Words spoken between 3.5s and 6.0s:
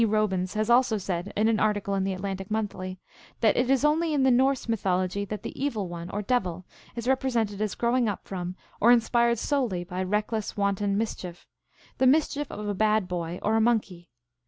it is only in the Norse mythology that the Evil